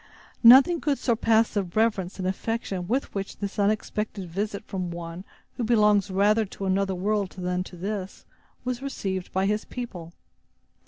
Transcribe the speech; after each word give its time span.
Nothing 0.41 0.81
could 0.81 0.97
surpass 0.97 1.53
the 1.53 1.61
reverence 1.61 2.17
and 2.17 2.27
affection 2.27 2.87
with 2.87 3.13
which 3.13 3.37
this 3.37 3.59
unexpected 3.59 4.27
visit 4.27 4.65
from 4.65 4.89
one 4.89 5.23
who 5.57 5.63
belongs 5.63 6.09
rather 6.09 6.43
to 6.43 6.65
another 6.65 6.95
world 6.95 7.35
than 7.37 7.63
to 7.65 7.77
this, 7.77 8.25
was 8.65 8.81
received 8.81 9.31
by 9.31 9.45
his 9.45 9.63
people. 9.63 10.11